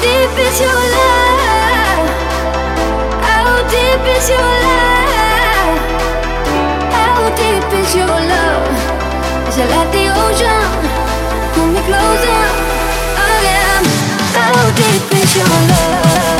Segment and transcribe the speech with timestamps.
[0.00, 2.08] Deep is your love?
[3.26, 5.78] How deep is your love?
[6.94, 8.68] How deep is your love?
[9.48, 10.68] Is it like the ocean?
[11.54, 12.42] Pull me closer
[13.26, 13.84] again.
[14.38, 16.37] How deep is your love?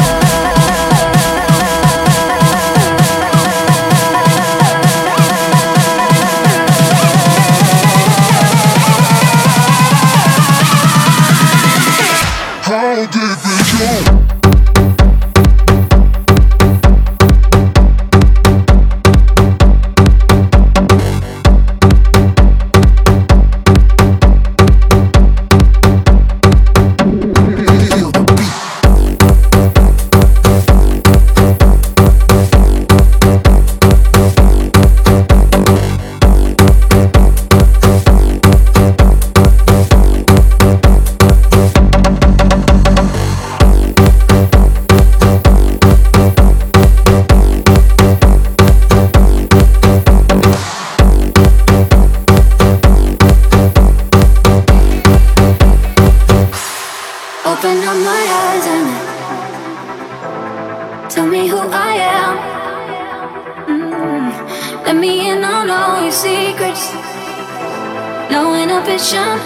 [68.68, 69.38] Inhibition,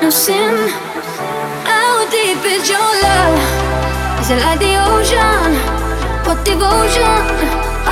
[0.00, 0.54] no sin.
[1.68, 3.36] How deep is your love?
[4.20, 5.50] Is it like the ocean?
[6.24, 7.20] What devotion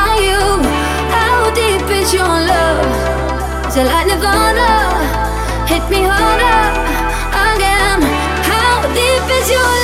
[0.04, 0.40] are you?
[1.16, 2.86] How deep is your love?
[3.68, 4.72] Is it like Nirvana?
[5.68, 6.60] Hit me harder
[7.52, 8.00] again.
[8.50, 9.83] How deep is your love?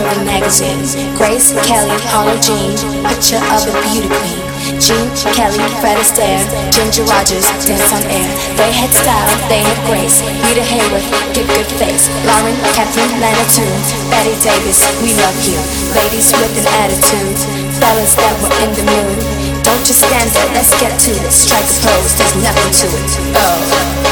[0.00, 0.80] On the cover magazine,
[1.12, 2.72] Grace Kelly, Harlow Jean,
[3.04, 4.40] picture of a beauty queen.
[4.80, 6.40] Jean Kelly, Fred Astaire,
[6.72, 8.24] Ginger Rogers, dance on air.
[8.56, 10.24] They had style, they had grace.
[10.48, 11.04] Rita Hayworth,
[11.36, 12.08] get good face.
[12.24, 13.68] Lauren, Catherine, Lana too.
[14.08, 15.60] Betty Davis, we love you.
[15.92, 17.36] Ladies with an attitude,
[17.76, 19.20] fellas that were in the mood.
[19.60, 21.28] Don't just stand there, let's get to it.
[21.28, 23.10] Strike a pose, there's nothing to it.
[23.36, 24.09] Oh,